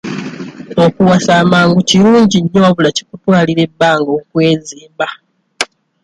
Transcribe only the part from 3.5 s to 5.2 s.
ebbanga okwezimba.